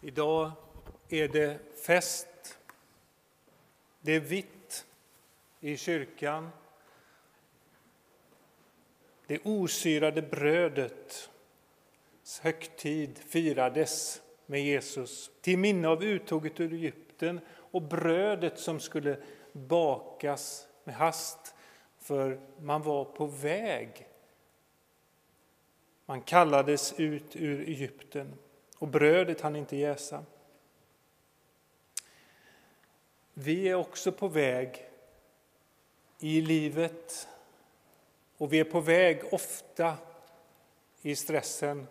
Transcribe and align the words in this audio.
Idag 0.00 0.52
är 1.08 1.28
det 1.28 1.58
fest. 1.86 2.58
Det 4.00 4.12
är 4.12 4.20
vitt 4.20 4.86
i 5.60 5.76
kyrkan. 5.76 6.50
Det 9.26 9.40
osyrade 9.44 10.22
brödets 10.22 11.30
högtid 12.40 13.18
firades 13.18 14.22
med 14.46 14.64
Jesus 14.64 15.30
till 15.40 15.58
minne 15.58 15.88
av 15.88 16.04
uttåget 16.04 16.60
ur 16.60 16.72
Egypten 16.72 17.40
och 17.48 17.82
brödet 17.82 18.58
som 18.58 18.80
skulle 18.80 19.22
bakas 19.52 20.68
med 20.84 20.94
hast 20.94 21.54
för 21.98 22.40
man 22.60 22.82
var 22.82 23.04
på 23.04 23.26
väg. 23.26 24.08
Man 26.06 26.22
kallades 26.22 27.00
ut 27.00 27.36
ur 27.36 27.68
Egypten 27.68 28.34
och 28.78 28.88
brödet 28.88 29.40
hann 29.40 29.56
inte 29.56 29.76
jäsa. 29.76 30.24
Vi 33.34 33.68
är 33.68 33.74
också 33.74 34.12
på 34.12 34.28
väg 34.28 34.90
i 36.18 36.40
livet 36.40 37.28
och 38.36 38.52
vi 38.52 38.60
är 38.60 38.64
på 38.64 38.80
väg 38.80 39.22
ofta 39.32 39.96
i 41.02 41.16
stressen. 41.16 41.86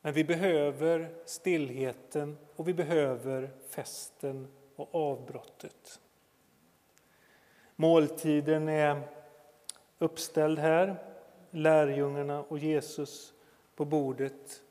Men 0.00 0.12
vi 0.12 0.24
behöver 0.24 1.14
stillheten 1.24 2.38
och 2.56 2.68
vi 2.68 2.74
behöver 2.74 3.50
festen 3.68 4.48
och 4.76 4.94
avbrottet. 4.94 6.00
Måltiden 7.76 8.68
är 8.68 9.02
uppställd 9.98 10.58
här, 10.58 10.96
lärjungarna 11.50 12.42
och 12.42 12.58
Jesus 12.58 13.32
på 13.76 13.84
bordet 13.84 14.62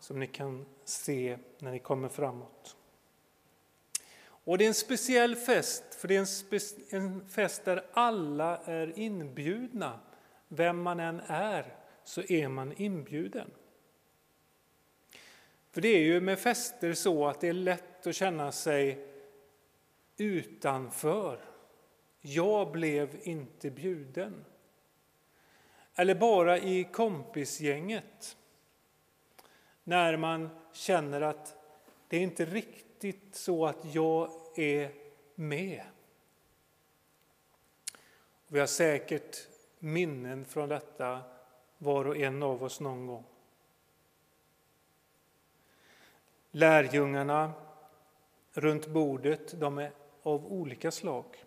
som 0.00 0.20
ni 0.20 0.26
kan 0.26 0.66
se 0.84 1.38
när 1.58 1.70
ni 1.70 1.78
kommer 1.78 2.08
framåt. 2.08 2.76
Och 4.22 4.58
det 4.58 4.64
är 4.64 4.68
en 4.68 4.74
speciell 4.74 5.36
fest, 5.36 5.94
för 5.94 6.08
det 6.08 6.16
är 6.16 6.20
en, 6.90 7.02
en 7.02 7.28
fest 7.28 7.64
där 7.64 7.86
alla 7.92 8.56
är 8.56 8.98
inbjudna. 8.98 10.00
Vem 10.48 10.82
man 10.82 11.00
än 11.00 11.20
är 11.26 11.76
så 12.04 12.22
är 12.22 12.48
man 12.48 12.72
inbjuden. 12.76 13.50
För 15.70 15.80
det 15.80 15.88
är 15.88 16.02
ju 16.02 16.20
med 16.20 16.38
fester 16.38 16.92
så 16.92 17.26
att 17.26 17.40
det 17.40 17.48
är 17.48 17.52
lätt 17.52 18.06
att 18.06 18.14
känna 18.14 18.52
sig 18.52 19.06
utanför. 20.16 21.44
Jag 22.20 22.72
blev 22.72 23.20
inte 23.22 23.70
bjuden. 23.70 24.44
Eller 25.94 26.14
bara 26.14 26.58
i 26.58 26.84
kompisgänget 26.84 28.36
när 29.84 30.16
man 30.16 30.50
känner 30.72 31.20
att 31.20 31.56
det 32.08 32.16
är 32.16 32.20
inte 32.20 32.44
riktigt 32.44 33.34
så 33.34 33.66
att 33.66 33.94
jag 33.94 34.30
är 34.56 34.92
med. 35.34 35.82
Vi 38.46 38.60
har 38.60 38.66
säkert 38.66 39.48
minnen 39.78 40.44
från 40.44 40.68
detta, 40.68 41.20
var 41.78 42.04
och 42.04 42.16
en 42.16 42.42
av 42.42 42.62
oss 42.62 42.80
någon 42.80 43.06
gång. 43.06 43.24
Lärjungarna 46.50 47.52
runt 48.52 48.86
bordet, 48.86 49.60
de 49.60 49.78
är 49.78 49.92
av 50.22 50.46
olika 50.46 50.90
slag. 50.90 51.44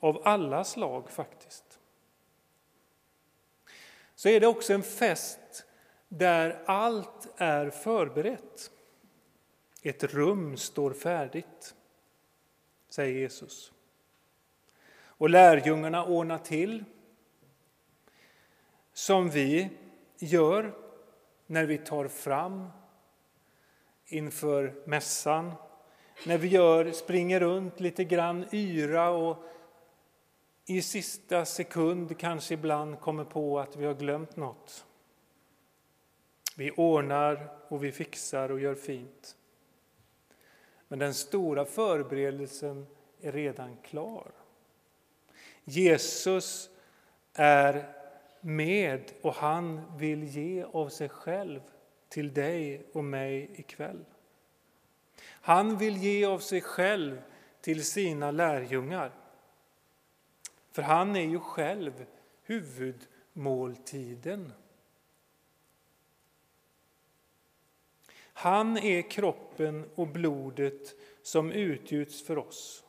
Av 0.00 0.22
alla 0.24 0.64
slag 0.64 1.10
faktiskt. 1.10 1.78
Så 4.14 4.28
är 4.28 4.40
det 4.40 4.46
också 4.46 4.72
en 4.72 4.82
fest 4.82 5.38
där 6.18 6.62
allt 6.66 7.28
är 7.36 7.70
förberett. 7.70 8.70
Ett 9.82 10.04
rum 10.04 10.56
står 10.56 10.92
färdigt, 10.92 11.74
säger 12.88 13.20
Jesus. 13.20 13.72
Och 14.96 15.30
lärjungarna 15.30 16.04
ordnar 16.04 16.38
till 16.38 16.84
som 18.92 19.30
vi 19.30 19.70
gör 20.18 20.74
när 21.46 21.64
vi 21.64 21.78
tar 21.78 22.08
fram 22.08 22.68
inför 24.06 24.74
mässan, 24.84 25.52
när 26.26 26.38
vi 26.38 26.48
gör, 26.48 26.92
springer 26.92 27.40
runt 27.40 27.80
lite 27.80 28.04
grann 28.04 28.44
yra 28.52 29.10
och 29.10 29.44
i 30.66 30.82
sista 30.82 31.44
sekund 31.44 32.18
kanske 32.18 32.54
ibland 32.54 33.00
kommer 33.00 33.24
på 33.24 33.60
att 33.60 33.76
vi 33.76 33.86
har 33.86 33.94
glömt 33.94 34.36
något. 34.36 34.86
Vi 36.54 36.70
ordnar 36.70 37.48
och 37.68 37.84
vi 37.84 37.92
fixar 37.92 38.50
och 38.50 38.60
gör 38.60 38.74
fint. 38.74 39.36
Men 40.88 40.98
den 40.98 41.14
stora 41.14 41.64
förberedelsen 41.64 42.86
är 43.20 43.32
redan 43.32 43.76
klar. 43.76 44.32
Jesus 45.64 46.70
är 47.32 47.94
med 48.40 49.12
och 49.22 49.34
han 49.34 49.98
vill 49.98 50.24
ge 50.24 50.64
av 50.72 50.88
sig 50.88 51.08
själv 51.08 51.60
till 52.08 52.34
dig 52.34 52.86
och 52.92 53.04
mig 53.04 53.50
ikväll. 53.54 54.04
Han 55.26 55.78
vill 55.78 55.96
ge 55.96 56.24
av 56.24 56.38
sig 56.38 56.60
själv 56.60 57.22
till 57.60 57.84
sina 57.84 58.30
lärjungar. 58.30 59.12
För 60.72 60.82
han 60.82 61.16
är 61.16 61.26
ju 61.26 61.38
själv 61.38 62.06
huvudmåltiden. 62.42 64.52
Han 68.44 68.76
är 68.76 69.02
kroppen 69.02 69.90
och 69.94 70.08
blodet 70.08 70.94
som 71.22 71.52
utgjuts 71.52 72.22
för 72.26 72.38
oss. 72.38 72.84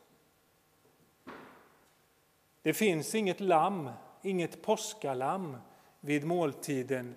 Det 2.62 2.74
finns 2.74 3.14
inget 3.14 3.40
lamm, 3.40 3.90
inget 4.22 4.62
påskalamm 4.62 5.56
vid 6.00 6.24
måltiden 6.24 7.14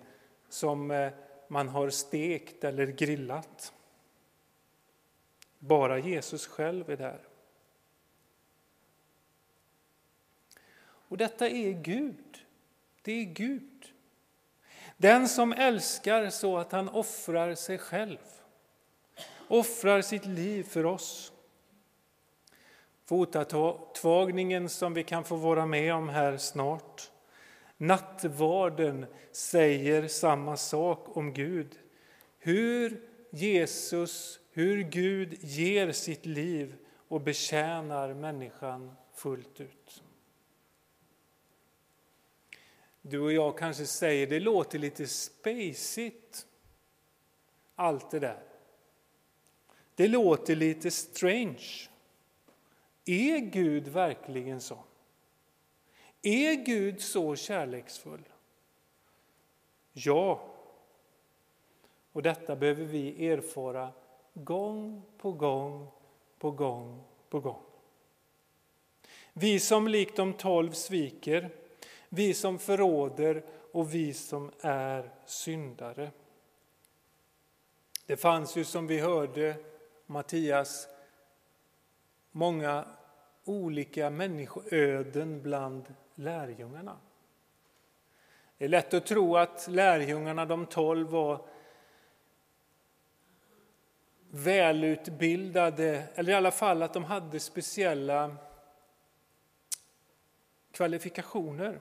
som 0.48 0.90
eh, 0.90 1.12
man 1.48 1.68
har 1.68 1.90
stekt 1.90 2.64
eller 2.64 2.86
grillat. 2.86 3.72
Bara 5.58 5.98
Jesus 5.98 6.46
själv 6.46 6.90
är 6.90 6.96
där. 6.96 7.20
Och 10.82 11.16
detta 11.16 11.48
är 11.48 11.72
Gud. 11.72 12.44
Det 13.02 13.12
är 13.12 13.24
Gud. 13.24 13.89
Den 15.00 15.28
som 15.28 15.52
älskar 15.52 16.30
så 16.30 16.58
att 16.58 16.72
han 16.72 16.88
offrar 16.88 17.54
sig 17.54 17.78
själv, 17.78 18.18
offrar 19.48 20.02
sitt 20.02 20.26
liv 20.26 20.62
för 20.62 20.86
oss. 20.86 21.32
Fotatvagningen 23.06 24.68
som 24.68 24.94
vi 24.94 25.04
kan 25.04 25.24
få 25.24 25.36
vara 25.36 25.66
med 25.66 25.94
om 25.94 26.08
här 26.08 26.36
snart. 26.36 27.10
Nattvarden 27.76 29.06
säger 29.32 30.08
samma 30.08 30.56
sak 30.56 31.16
om 31.16 31.32
Gud. 31.32 31.78
Hur 32.38 33.00
Jesus, 33.30 34.40
hur 34.52 34.82
Gud 34.82 35.36
ger 35.40 35.92
sitt 35.92 36.26
liv 36.26 36.76
och 37.08 37.20
betjänar 37.20 38.14
människan 38.14 38.96
fullt 39.14 39.60
ut. 39.60 40.02
Du 43.02 43.20
och 43.20 43.32
jag 43.32 43.58
kanske 43.58 43.86
säger 43.86 44.26
det 44.26 44.40
låter 44.40 44.78
lite 44.78 45.06
spacigt, 45.06 46.46
allt 47.74 48.10
det 48.10 48.18
där. 48.18 48.42
Det 49.94 50.08
låter 50.08 50.56
lite 50.56 50.90
strange. 50.90 51.88
Är 53.04 53.38
Gud 53.38 53.88
verkligen 53.88 54.60
så? 54.60 54.78
Är 56.22 56.54
Gud 56.54 57.00
så 57.00 57.36
kärleksfull? 57.36 58.28
Ja. 59.92 60.40
Och 62.12 62.22
detta 62.22 62.56
behöver 62.56 62.84
vi 62.84 63.26
erfara 63.28 63.92
gång 64.34 65.02
på 65.18 65.32
gång 65.32 65.86
på 66.38 66.50
gång 66.50 67.04
på 67.28 67.40
gång. 67.40 67.62
Vi 69.32 69.60
som 69.60 69.88
likt 69.88 70.16
de 70.16 70.32
tolv 70.32 70.72
sviker 70.72 71.50
vi 72.12 72.34
som 72.34 72.58
förråder 72.58 73.42
och 73.72 73.94
vi 73.94 74.14
som 74.14 74.52
är 74.60 75.10
syndare. 75.26 76.10
Det 78.06 78.16
fanns 78.16 78.56
ju 78.56 78.64
som 78.64 78.86
vi 78.86 78.98
hörde 78.98 79.56
Mattias 80.06 80.88
många 82.30 82.84
olika 83.44 84.10
människoöden 84.10 85.42
bland 85.42 85.94
lärjungarna. 86.14 86.96
Det 88.58 88.64
är 88.64 88.68
lätt 88.68 88.94
att 88.94 89.06
tro 89.06 89.36
att 89.36 89.68
lärjungarna, 89.68 90.46
de 90.46 90.66
tolv, 90.66 91.08
var 91.08 91.46
välutbildade, 94.30 96.02
eller 96.14 96.32
i 96.32 96.36
alla 96.36 96.50
fall 96.50 96.82
att 96.82 96.94
de 96.94 97.04
hade 97.04 97.40
speciella 97.40 98.36
kvalifikationer. 100.72 101.80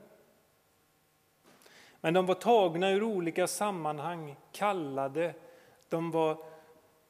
Men 2.01 2.13
de 2.13 2.25
var 2.25 2.35
tagna 2.35 2.89
ur 2.89 3.03
olika 3.03 3.47
sammanhang, 3.47 4.35
kallade 4.51 5.33
De 5.89 6.11
var 6.11 6.37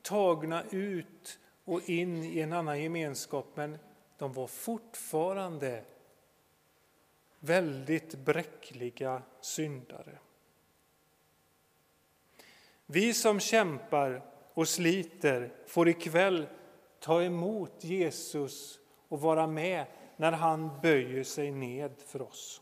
tagna 0.02 0.64
ut 0.70 1.40
och 1.66 1.90
in 1.90 2.24
i 2.24 2.40
en 2.40 2.54
annan 2.54 2.82
gemenskap, 2.82 3.46
men 3.56 3.78
de 4.18 4.34
var 4.34 4.48
fortfarande 4.48 5.84
väldigt 7.40 8.16
bräckliga 8.16 9.22
syndare. 9.42 10.18
Vi 12.86 13.14
som 13.14 13.40
kämpar 13.40 14.22
och 14.54 14.68
sliter 14.68 15.54
får 15.68 15.90
ikväll 15.90 16.48
ta 17.00 17.24
emot 17.24 17.84
Jesus 17.84 18.80
och 19.08 19.22
vara 19.22 19.48
med 19.48 19.86
när 20.18 20.32
han 20.32 20.82
böjer 20.82 21.24
sig 21.24 21.52
ned 21.52 21.92
för 22.06 22.22
oss. 22.22 22.62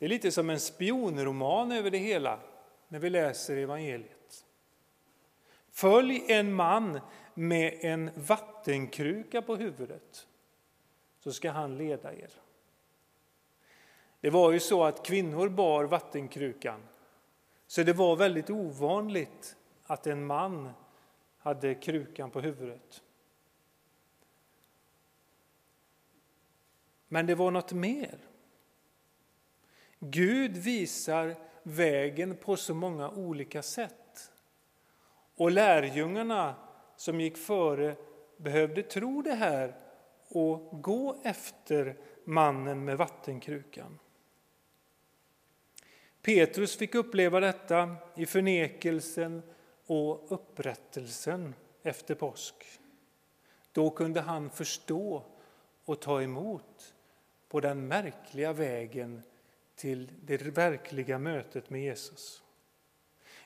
Det 0.00 0.06
är 0.06 0.08
lite 0.08 0.32
som 0.32 0.50
en 0.50 0.60
spionroman 0.60 1.72
över 1.72 1.90
det 1.90 1.98
hela 1.98 2.40
när 2.88 2.98
vi 2.98 3.10
läser 3.10 3.56
evangeliet. 3.56 4.46
Följ 5.70 6.24
en 6.28 6.52
man 6.52 7.00
med 7.34 7.78
en 7.80 8.10
vattenkruka 8.14 9.42
på 9.42 9.56
huvudet 9.56 10.26
så 11.18 11.32
ska 11.32 11.50
han 11.50 11.78
leda 11.78 12.14
er. 12.14 12.30
Det 14.20 14.30
var 14.30 14.52
ju 14.52 14.60
så 14.60 14.84
att 14.84 15.06
kvinnor 15.06 15.48
bar 15.48 15.84
vattenkrukan 15.84 16.80
så 17.66 17.82
det 17.82 17.92
var 17.92 18.16
väldigt 18.16 18.50
ovanligt 18.50 19.56
att 19.82 20.06
en 20.06 20.26
man 20.26 20.70
hade 21.38 21.74
krukan 21.74 22.30
på 22.30 22.40
huvudet. 22.40 23.02
Men 27.08 27.26
det 27.26 27.34
var 27.34 27.50
något 27.50 27.72
mer. 27.72 28.18
Gud 30.00 30.56
visar 30.56 31.36
vägen 31.62 32.36
på 32.36 32.56
så 32.56 32.74
många 32.74 33.10
olika 33.10 33.62
sätt. 33.62 34.32
Och 35.36 35.50
lärjungarna 35.50 36.54
som 36.96 37.20
gick 37.20 37.36
före 37.36 37.96
behövde 38.36 38.82
tro 38.82 39.22
det 39.22 39.34
här 39.34 39.76
och 40.28 40.82
gå 40.82 41.20
efter 41.22 41.96
mannen 42.24 42.84
med 42.84 42.98
vattenkrukan. 42.98 43.98
Petrus 46.22 46.76
fick 46.76 46.94
uppleva 46.94 47.40
detta 47.40 47.96
i 48.16 48.26
förnekelsen 48.26 49.42
och 49.86 50.32
upprättelsen 50.32 51.54
efter 51.82 52.14
påsk. 52.14 52.54
Då 53.72 53.90
kunde 53.90 54.20
han 54.20 54.50
förstå 54.50 55.24
och 55.84 56.00
ta 56.00 56.22
emot 56.22 56.94
på 57.48 57.60
den 57.60 57.88
märkliga 57.88 58.52
vägen 58.52 59.22
till 59.80 60.10
det 60.22 60.42
verkliga 60.42 61.18
mötet 61.18 61.70
med 61.70 61.82
Jesus. 61.82 62.42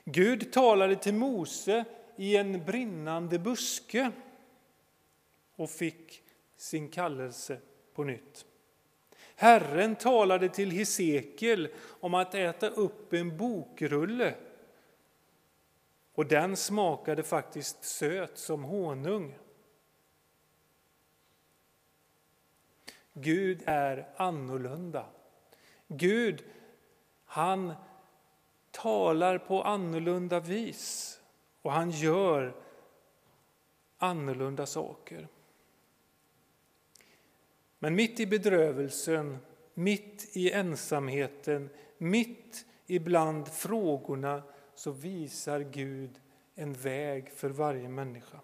Gud 0.03 0.53
talade 0.53 0.95
till 0.95 1.13
Mose 1.13 1.85
i 2.15 2.37
en 2.37 2.65
brinnande 2.65 3.39
buske 3.39 4.11
och 5.55 5.69
fick 5.69 6.23
sin 6.57 6.89
kallelse 6.89 7.59
på 7.93 8.03
nytt. 8.03 8.45
Herren 9.35 9.95
talade 9.95 10.49
till 10.49 10.71
Hesekiel 10.71 11.69
om 11.99 12.13
att 12.13 12.35
äta 12.35 12.69
upp 12.69 13.13
en 13.13 13.37
bokrulle 13.37 14.35
och 16.13 16.25
den 16.25 16.57
smakade 16.57 17.23
faktiskt 17.23 17.83
söt 17.83 18.37
som 18.37 18.63
honung. 18.63 19.37
Gud 23.13 23.63
är 23.65 24.09
annorlunda. 24.15 25.05
Gud, 25.87 26.43
han 27.25 27.73
talar 28.71 29.37
på 29.37 29.63
annorlunda 29.63 30.39
vis 30.39 31.19
och 31.61 31.71
han 31.71 31.91
gör 31.91 32.55
annorlunda 33.97 34.65
saker. 34.65 35.27
Men 37.79 37.95
mitt 37.95 38.19
i 38.19 38.25
bedrövelsen, 38.25 39.37
mitt 39.73 40.37
i 40.37 40.51
ensamheten, 40.51 41.69
mitt 41.97 42.65
ibland 42.87 43.47
frågorna 43.47 44.43
så 44.75 44.91
visar 44.91 45.59
Gud 45.59 46.21
en 46.55 46.73
väg 46.73 47.29
för 47.29 47.49
varje 47.49 47.89
människa. 47.89 48.39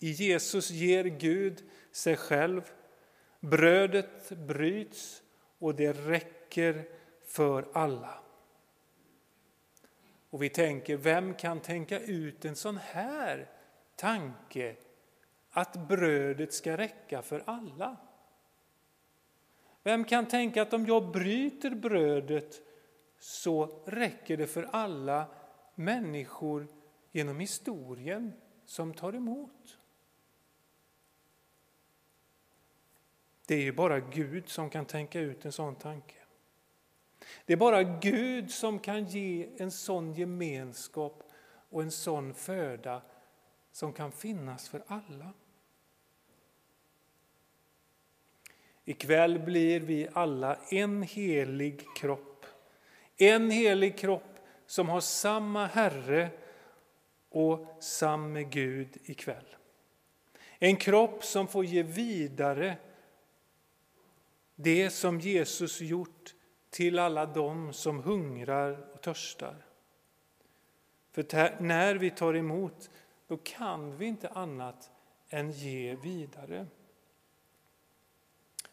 I 0.00 0.10
Jesus 0.10 0.70
ger 0.70 1.04
Gud 1.04 1.62
sig 1.92 2.16
själv. 2.16 2.62
Brödet 3.40 4.28
bryts 4.28 5.22
och 5.62 5.74
det 5.74 5.92
räcker 5.92 6.84
för 7.24 7.68
alla. 7.72 8.18
Och 10.30 10.42
vi 10.42 10.48
tänker, 10.48 10.96
vem 10.96 11.34
kan 11.34 11.60
tänka 11.60 12.00
ut 12.00 12.44
en 12.44 12.56
sån 12.56 12.76
här 12.76 13.50
tanke 13.96 14.76
att 15.50 15.88
brödet 15.88 16.52
ska 16.52 16.76
räcka 16.76 17.22
för 17.22 17.42
alla? 17.46 17.96
Vem 19.82 20.04
kan 20.04 20.26
tänka 20.26 20.62
att 20.62 20.72
om 20.72 20.86
jag 20.86 21.12
bryter 21.12 21.70
brödet 21.70 22.60
så 23.18 23.82
räcker 23.86 24.36
det 24.36 24.46
för 24.46 24.68
alla 24.72 25.26
människor 25.74 26.66
genom 27.12 27.40
historien 27.40 28.32
som 28.66 28.94
tar 28.94 29.12
emot? 29.12 29.78
Det 33.52 33.56
är 33.56 33.62
ju 33.62 33.72
bara 33.72 34.00
Gud 34.00 34.48
som 34.48 34.70
kan 34.70 34.84
tänka 34.84 35.20
ut 35.20 35.44
en 35.44 35.52
sån 35.52 35.74
tanke. 35.74 36.14
Det 37.46 37.52
är 37.52 37.56
bara 37.56 37.82
Gud 37.82 38.50
som 38.50 38.78
kan 38.78 39.04
ge 39.04 39.48
en 39.56 39.70
sån 39.70 40.12
gemenskap 40.12 41.22
och 41.70 41.82
en 41.82 41.90
sån 41.90 42.34
föda 42.34 43.02
som 43.72 43.92
kan 43.92 44.12
finnas 44.12 44.68
för 44.68 44.82
alla. 44.86 45.32
Ikväll 48.84 49.38
blir 49.38 49.80
vi 49.80 50.08
alla 50.12 50.58
en 50.70 51.02
helig 51.02 51.84
kropp. 51.96 52.46
En 53.16 53.50
helig 53.50 53.98
kropp 53.98 54.38
som 54.66 54.88
har 54.88 55.00
samma 55.00 55.66
Herre 55.66 56.30
och 57.28 57.76
samme 57.80 58.42
Gud 58.44 58.96
ikväll. 59.04 59.56
En 60.58 60.76
kropp 60.76 61.24
som 61.24 61.48
får 61.48 61.64
ge 61.64 61.82
vidare 61.82 62.76
det 64.62 64.90
som 64.90 65.20
Jesus 65.20 65.80
gjort 65.80 66.34
till 66.70 66.98
alla 66.98 67.26
dem 67.26 67.72
som 67.72 68.02
hungrar 68.02 68.94
och 68.94 69.00
törstar. 69.00 69.66
För 71.10 71.62
när 71.62 71.94
vi 71.94 72.10
tar 72.10 72.34
emot, 72.34 72.90
då 73.26 73.36
kan 73.36 73.96
vi 73.96 74.06
inte 74.06 74.28
annat 74.28 74.90
än 75.28 75.50
ge 75.50 75.94
vidare. 75.94 76.66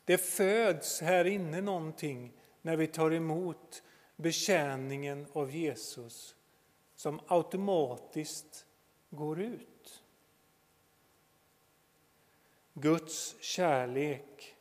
Det 0.05 0.17
föds 0.17 1.01
här 1.01 1.25
inne 1.25 1.61
någonting 1.61 2.33
när 2.61 2.77
vi 2.77 2.87
tar 2.87 3.11
emot 3.11 3.83
betjäningen 4.15 5.27
av 5.33 5.51
Jesus 5.51 6.35
som 6.95 7.19
automatiskt 7.27 8.65
går 9.09 9.41
ut. 9.41 10.03
Guds 12.73 13.35
kärlek 13.39 14.55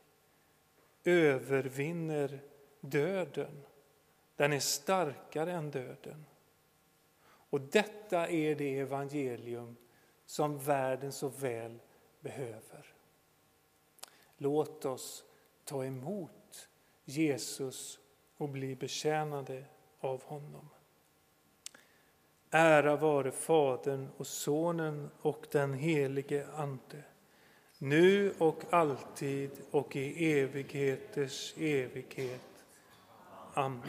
övervinner 1.09 2.41
döden. 2.79 3.65
Den 4.35 4.53
är 4.53 4.59
starkare 4.59 5.51
än 5.51 5.71
döden. 5.71 6.25
Och 7.21 7.61
detta 7.61 8.27
är 8.27 8.55
det 8.55 8.79
evangelium 8.79 9.75
som 10.25 10.59
världen 10.59 11.11
så 11.11 11.27
väl 11.27 11.79
behöver. 12.19 12.93
Låt 14.37 14.85
oss 14.85 15.23
ta 15.63 15.85
emot 15.85 16.69
Jesus 17.05 17.99
och 18.37 18.49
bli 18.49 18.75
betjänade 18.75 19.65
av 19.99 20.23
honom. 20.23 20.69
Ära 22.51 22.95
vare 22.95 23.31
Fadern 23.31 24.09
och 24.17 24.27
Sonen 24.27 25.09
och 25.21 25.47
den 25.51 25.73
helige 25.73 26.47
Ande 26.55 27.03
nu 27.79 28.33
och 28.37 28.63
alltid 28.69 29.51
och 29.71 29.95
i 29.95 30.31
evigheters 30.39 31.53
evighet. 31.57 32.65
Amen. 33.53 33.81